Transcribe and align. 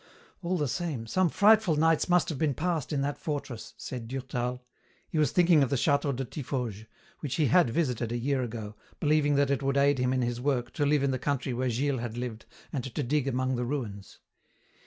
"All 0.41 0.57
the 0.57 0.67
same, 0.67 1.05
some 1.05 1.29
frightful 1.29 1.75
nights 1.75 2.09
must 2.09 2.29
have 2.29 2.39
been 2.39 2.55
passed 2.55 2.91
in 2.91 3.01
that 3.01 3.19
fortress," 3.19 3.75
said 3.77 4.07
Durtal. 4.07 4.65
He 5.07 5.19
was 5.19 5.31
thinking 5.31 5.61
of 5.61 5.69
the 5.69 5.75
château 5.75 6.15
de 6.15 6.25
Tiffauges, 6.25 6.87
which 7.19 7.35
he 7.35 7.45
had 7.45 7.69
visited 7.69 8.11
a 8.11 8.17
year 8.17 8.41
ago, 8.41 8.73
believing 8.99 9.35
that 9.35 9.51
it 9.51 9.61
would 9.61 9.77
aid 9.77 9.99
him 9.99 10.11
in 10.11 10.23
his 10.23 10.41
work 10.41 10.73
to 10.73 10.87
live 10.87 11.03
in 11.03 11.11
the 11.11 11.19
country 11.19 11.53
where 11.53 11.69
Gilles 11.69 11.99
had 12.01 12.17
lived 12.17 12.47
and 12.73 12.83
to 12.95 13.03
dig 13.03 13.27
among 13.27 13.57
the 13.57 13.63
ruins. 13.63 14.17